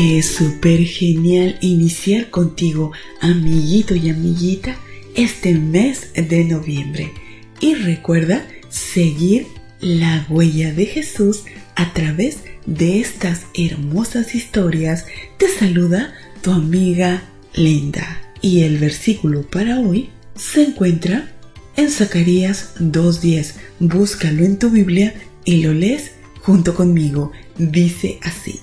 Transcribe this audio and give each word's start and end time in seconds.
Es 0.00 0.26
súper 0.26 0.84
genial 0.84 1.58
iniciar 1.60 2.30
contigo, 2.30 2.92
amiguito 3.20 3.96
y 3.96 4.10
amiguita, 4.10 4.76
este 5.16 5.54
mes 5.54 6.12
de 6.14 6.44
noviembre. 6.44 7.12
Y 7.58 7.74
recuerda 7.74 8.46
seguir 8.68 9.48
la 9.80 10.24
huella 10.30 10.72
de 10.72 10.86
Jesús 10.86 11.42
a 11.74 11.92
través 11.94 12.38
de 12.64 13.00
estas 13.00 13.46
hermosas 13.54 14.36
historias. 14.36 15.04
Te 15.36 15.48
saluda 15.48 16.14
tu 16.42 16.52
amiga 16.52 17.24
Linda. 17.54 18.22
Y 18.40 18.62
el 18.62 18.78
versículo 18.78 19.50
para 19.50 19.80
hoy 19.80 20.10
se 20.36 20.62
encuentra 20.62 21.28
en 21.76 21.90
Zacarías 21.90 22.76
2.10. 22.78 23.54
Búscalo 23.80 24.44
en 24.44 24.60
tu 24.60 24.70
Biblia 24.70 25.12
y 25.44 25.60
lo 25.60 25.74
lees 25.74 26.12
junto 26.40 26.76
conmigo. 26.76 27.32
Dice 27.58 28.20
así. 28.22 28.60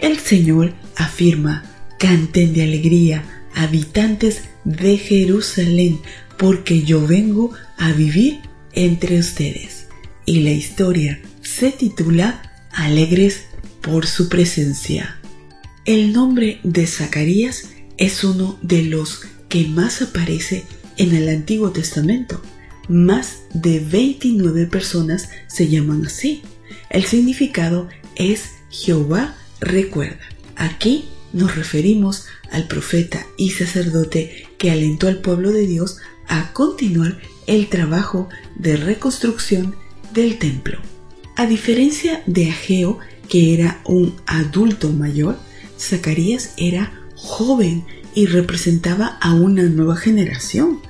El 0.00 0.18
Señor 0.18 0.74
afirma, 0.96 1.64
canten 1.98 2.52
de 2.52 2.62
alegría, 2.62 3.24
habitantes 3.54 4.42
de 4.64 4.98
Jerusalén, 4.98 6.00
porque 6.38 6.82
yo 6.82 7.06
vengo 7.06 7.52
a 7.78 7.92
vivir 7.92 8.40
entre 8.72 9.18
ustedes. 9.18 9.86
Y 10.26 10.40
la 10.40 10.50
historia 10.50 11.20
se 11.40 11.70
titula 11.70 12.42
Alegres 12.70 13.44
por 13.80 14.06
su 14.06 14.28
presencia. 14.28 15.18
El 15.86 16.12
nombre 16.12 16.60
de 16.62 16.86
Zacarías 16.86 17.70
es 17.96 18.24
uno 18.24 18.58
de 18.60 18.82
los 18.82 19.22
que 19.48 19.66
más 19.68 20.02
aparece 20.02 20.64
en 20.96 21.14
el 21.14 21.28
Antiguo 21.28 21.70
Testamento. 21.70 22.42
Más 22.88 23.42
de 23.54 23.80
29 23.80 24.66
personas 24.66 25.30
se 25.46 25.68
llaman 25.68 26.04
así. 26.04 26.42
El 26.90 27.04
significado 27.04 27.88
es 28.16 28.50
Jehová 28.70 29.36
Recuerda, 29.60 30.20
aquí 30.54 31.08
nos 31.32 31.56
referimos 31.56 32.26
al 32.50 32.66
profeta 32.66 33.26
y 33.36 33.50
sacerdote 33.50 34.46
que 34.58 34.70
alentó 34.70 35.08
al 35.08 35.20
pueblo 35.20 35.52
de 35.52 35.66
Dios 35.66 35.98
a 36.28 36.52
continuar 36.52 37.18
el 37.46 37.68
trabajo 37.68 38.28
de 38.56 38.76
reconstrucción 38.76 39.76
del 40.12 40.38
templo. 40.38 40.80
A 41.36 41.46
diferencia 41.46 42.22
de 42.26 42.50
Ageo, 42.50 42.98
que 43.28 43.54
era 43.54 43.80
un 43.84 44.16
adulto 44.26 44.90
mayor, 44.90 45.38
Zacarías 45.78 46.54
era 46.56 46.92
joven 47.14 47.84
y 48.14 48.26
representaba 48.26 49.18
a 49.20 49.34
una 49.34 49.64
nueva 49.64 49.96
generación. 49.96 50.80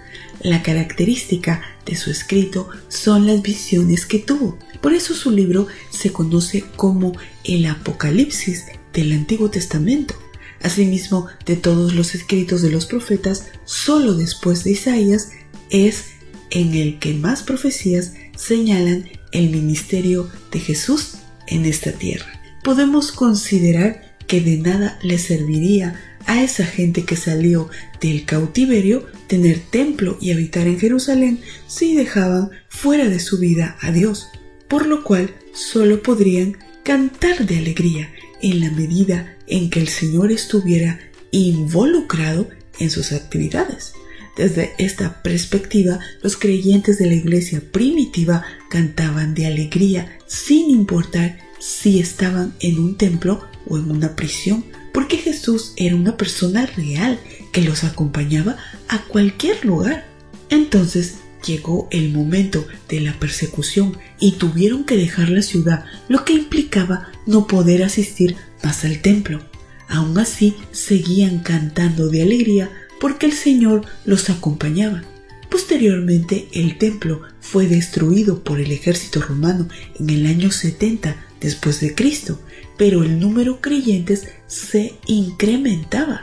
La 0.40 0.62
característica 0.62 1.62
de 1.86 1.96
su 1.96 2.10
escrito 2.10 2.68
son 2.88 3.26
las 3.26 3.40
visiones 3.42 4.04
que 4.04 4.18
tuvo. 4.18 4.58
Por 4.82 4.92
eso 4.92 5.14
su 5.14 5.30
libro 5.30 5.66
se 5.90 6.12
conoce 6.12 6.64
como 6.76 7.12
el 7.44 7.66
Apocalipsis 7.66 8.64
del 8.92 9.12
Antiguo 9.12 9.50
Testamento. 9.50 10.14
Asimismo, 10.62 11.26
de 11.44 11.56
todos 11.56 11.94
los 11.94 12.14
escritos 12.14 12.62
de 12.62 12.70
los 12.70 12.86
profetas, 12.86 13.46
solo 13.64 14.14
después 14.14 14.64
de 14.64 14.72
Isaías 14.72 15.30
es 15.70 16.06
en 16.50 16.74
el 16.74 16.98
que 16.98 17.14
más 17.14 17.42
profecías 17.42 18.12
señalan 18.36 19.08
el 19.32 19.50
ministerio 19.50 20.28
de 20.50 20.60
Jesús 20.60 21.18
en 21.46 21.66
esta 21.66 21.92
tierra. 21.92 22.40
Podemos 22.64 23.12
considerar 23.12 24.16
que 24.26 24.40
de 24.40 24.56
nada 24.56 24.98
le 25.02 25.18
serviría 25.18 26.15
a 26.26 26.42
esa 26.42 26.64
gente 26.64 27.04
que 27.04 27.16
salió 27.16 27.68
del 28.00 28.24
cautiverio 28.24 29.06
tener 29.26 29.58
templo 29.58 30.18
y 30.20 30.32
habitar 30.32 30.66
en 30.66 30.78
Jerusalén 30.78 31.40
si 31.66 31.94
dejaban 31.94 32.50
fuera 32.68 33.08
de 33.08 33.20
su 33.20 33.38
vida 33.38 33.76
a 33.80 33.90
Dios, 33.90 34.28
por 34.68 34.86
lo 34.86 35.02
cual 35.02 35.34
solo 35.52 36.02
podrían 36.02 36.56
cantar 36.82 37.46
de 37.46 37.58
alegría 37.58 38.12
en 38.42 38.60
la 38.60 38.70
medida 38.70 39.36
en 39.46 39.70
que 39.70 39.80
el 39.80 39.88
Señor 39.88 40.30
estuviera 40.32 41.00
involucrado 41.30 42.48
en 42.78 42.90
sus 42.90 43.12
actividades. 43.12 43.92
Desde 44.36 44.74
esta 44.76 45.22
perspectiva, 45.22 45.98
los 46.22 46.36
creyentes 46.36 46.98
de 46.98 47.06
la 47.06 47.14
iglesia 47.14 47.62
primitiva 47.72 48.44
cantaban 48.68 49.34
de 49.34 49.46
alegría 49.46 50.18
sin 50.26 50.70
importar 50.70 51.38
si 51.58 52.00
estaban 52.00 52.54
en 52.60 52.78
un 52.78 52.96
templo 52.98 53.42
o 53.66 53.78
en 53.78 53.90
una 53.90 54.14
prisión, 54.14 54.66
porque 55.06 55.22
Jesús 55.22 55.72
era 55.76 55.94
una 55.94 56.16
persona 56.16 56.66
real 56.66 57.20
que 57.52 57.60
los 57.60 57.84
acompañaba 57.84 58.56
a 58.88 59.04
cualquier 59.04 59.64
lugar. 59.64 60.04
Entonces 60.50 61.18
llegó 61.46 61.86
el 61.92 62.10
momento 62.10 62.66
de 62.88 62.98
la 62.98 63.12
persecución 63.12 63.96
y 64.18 64.32
tuvieron 64.32 64.82
que 64.82 64.96
dejar 64.96 65.28
la 65.28 65.42
ciudad, 65.42 65.84
lo 66.08 66.24
que 66.24 66.32
implicaba 66.32 67.12
no 67.24 67.46
poder 67.46 67.84
asistir 67.84 68.34
más 68.64 68.84
al 68.84 69.00
templo. 69.00 69.40
Aún 69.86 70.18
así, 70.18 70.56
seguían 70.72 71.38
cantando 71.38 72.08
de 72.08 72.22
alegría 72.22 72.68
porque 73.00 73.26
el 73.26 73.32
Señor 73.32 73.86
los 74.06 74.28
acompañaba. 74.28 75.04
Posteriormente, 75.48 76.48
el 76.52 76.78
templo 76.78 77.22
fue 77.40 77.68
destruido 77.68 78.42
por 78.42 78.58
el 78.58 78.72
ejército 78.72 79.22
romano 79.22 79.68
en 80.00 80.10
el 80.10 80.26
año 80.26 80.50
70 80.50 81.14
después 81.40 81.80
de 81.80 81.94
Cristo, 81.94 82.40
pero 82.76 83.02
el 83.02 83.18
número 83.18 83.60
creyentes 83.60 84.28
se 84.46 84.94
incrementaba. 85.06 86.22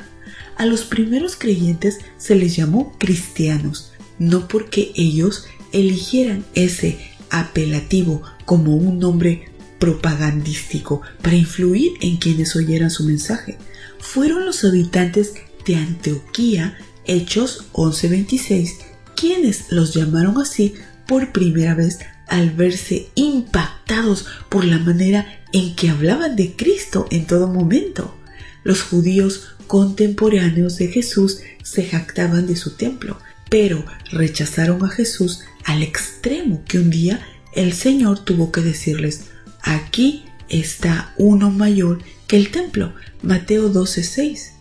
A 0.56 0.66
los 0.66 0.84
primeros 0.84 1.36
creyentes 1.36 2.00
se 2.18 2.36
les 2.36 2.56
llamó 2.56 2.96
cristianos, 2.98 3.92
no 4.20 4.48
porque 4.48 4.92
ellos 4.96 5.46
eligieran 5.72 6.46
ese 6.54 7.00
apelativo 7.30 8.22
como 8.46 8.76
un 8.76 9.00
nombre 9.00 9.46
propagandístico 9.80 11.02
para 11.22 11.36
influir 11.36 11.94
en 12.02 12.18
quienes 12.18 12.56
oyeran 12.56 12.92
su 12.92 13.04
mensaje. 13.04 13.58
Fueron 14.00 14.46
los 14.46 14.64
habitantes 14.64 15.34
de 15.66 15.76
Antioquía, 15.76 16.78
Hechos 17.06 17.66
11:26, 17.74 18.78
quienes 19.16 19.72
los 19.72 19.94
llamaron 19.94 20.40
así 20.40 20.76
por 21.08 21.32
primera 21.32 21.76
vez 21.76 22.00
al 22.34 22.50
verse 22.50 23.10
impactados 23.14 24.26
por 24.50 24.66
la 24.66 24.80
manera 24.80 25.44
en 25.54 25.76
que 25.76 25.92
hablaban 25.92 26.36
de 26.36 26.56
Cristo 26.56 27.06
en 27.12 27.28
todo 27.28 27.48
momento. 27.48 28.18
Los 28.64 28.82
judíos 28.82 29.50
contemporáneos 29.68 30.78
de 30.78 30.88
Jesús 30.88 31.42
se 31.62 31.86
jactaban 31.86 32.48
de 32.48 32.56
su 32.56 32.72
templo, 32.72 33.20
pero 33.52 33.86
rechazaron 34.12 34.84
a 34.84 34.90
Jesús 34.90 35.42
al 35.64 35.84
extremo 35.84 36.64
que 36.66 36.80
un 36.80 36.90
día 36.90 37.22
el 37.54 37.72
Señor 37.74 38.26
tuvo 38.26 38.52
que 38.52 38.62
decirles, 38.62 39.26
aquí 39.62 40.26
está 40.50 41.14
uno 41.20 41.52
mayor 41.52 42.02
que 42.26 42.38
el 42.38 42.50
templo, 42.50 42.96
Mateo 43.22 43.72
12:6, 43.72 44.54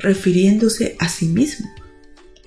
refiriéndose 0.00 0.96
a 0.98 1.08
sí 1.08 1.26
mismo. 1.26 1.70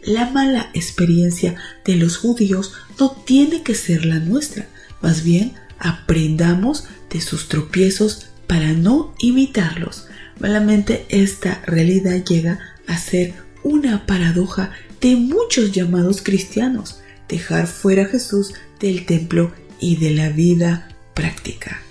La 0.06 0.30
mala 0.30 0.70
experiencia 0.74 1.56
de 1.86 1.96
los 1.96 2.18
judíos 2.18 2.74
no 3.00 3.12
tiene 3.12 3.64
que 3.64 3.74
ser 3.74 4.06
la 4.06 4.20
nuestra, 4.20 4.68
más 5.02 5.24
bien 5.24 5.54
aprendamos 5.80 6.86
de 7.10 7.22
sus 7.22 7.48
tropiezos 7.48 8.28
para 8.48 8.74
no 8.74 9.16
imitarlos. 9.20 10.08
Malamente 10.40 11.06
esta 11.10 11.62
realidad 11.66 12.24
llega 12.24 12.60
a 12.88 12.98
ser 12.98 13.34
una 13.64 14.06
paradoja 14.06 14.72
de 15.00 15.16
muchos 15.16 15.72
llamados 15.72 16.22
cristianos, 16.22 17.00
dejar 17.30 17.68
fuera 17.68 18.04
a 18.04 18.08
Jesús 18.08 18.54
del 18.80 19.06
templo 19.06 19.54
y 19.80 19.96
de 19.98 20.12
la 20.12 20.30
vida 20.30 20.90
práctica. 21.14 21.82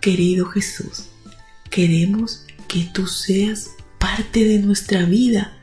Querido 0.00 0.46
Jesús, 0.46 1.04
queremos 1.70 2.44
que 2.68 2.90
tú 2.92 3.06
seas 3.06 3.70
parte 3.98 4.44
de 4.44 4.58
nuestra 4.58 5.04
vida, 5.04 5.56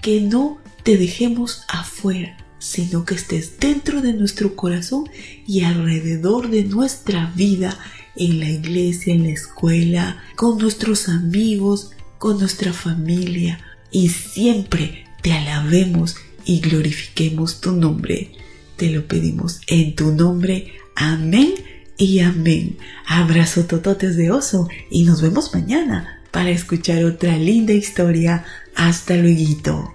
que 0.00 0.20
no 0.20 0.61
te 0.82 0.96
dejemos 0.96 1.62
afuera, 1.68 2.36
sino 2.58 3.04
que 3.04 3.14
estés 3.14 3.58
dentro 3.58 4.02
de 4.02 4.12
nuestro 4.12 4.56
corazón 4.56 5.08
y 5.46 5.62
alrededor 5.62 6.50
de 6.50 6.64
nuestra 6.64 7.32
vida, 7.34 7.78
en 8.14 8.40
la 8.40 8.50
iglesia, 8.50 9.14
en 9.14 9.24
la 9.24 9.30
escuela, 9.30 10.22
con 10.36 10.58
nuestros 10.58 11.08
amigos, 11.08 11.92
con 12.18 12.38
nuestra 12.38 12.72
familia, 12.72 13.58
y 13.90 14.08
siempre 14.08 15.06
te 15.22 15.32
alabemos 15.32 16.16
y 16.44 16.60
glorifiquemos 16.60 17.60
tu 17.60 17.72
nombre. 17.72 18.32
Te 18.76 18.90
lo 18.90 19.06
pedimos 19.06 19.60
en 19.66 19.94
tu 19.94 20.12
nombre. 20.12 20.72
Amén 20.96 21.54
y 21.96 22.20
amén. 22.20 22.78
Abrazo 23.06 23.64
tototes 23.64 24.16
de 24.16 24.30
oso 24.30 24.68
y 24.90 25.04
nos 25.04 25.22
vemos 25.22 25.54
mañana 25.54 26.20
para 26.30 26.50
escuchar 26.50 27.04
otra 27.04 27.36
linda 27.36 27.72
historia. 27.72 28.44
Hasta 28.74 29.16
luego. 29.16 29.94